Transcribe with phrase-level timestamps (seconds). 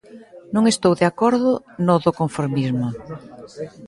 [0.53, 1.51] Non estou de acordo
[1.85, 2.87] no do conformismo.